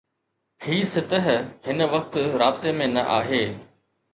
هي 0.61 0.85
سطح 0.85 1.23
هن 1.65 1.81
وقت 1.81 2.17
رابطي 2.17 2.71
۾ 2.71 2.85
نه 2.95 3.01
آهي 3.19 3.45